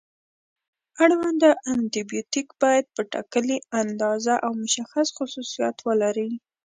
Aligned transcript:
اړونده 1.03 1.49
انټي 1.71 2.01
بیوټیک 2.09 2.47
باید 2.61 2.85
په 2.95 3.01
ټاکلې 3.13 3.57
اندازه 3.81 4.33
او 4.45 4.51
مشخص 4.63 5.07
خصوصیاتو 5.17 5.81
ولري. 5.89 6.29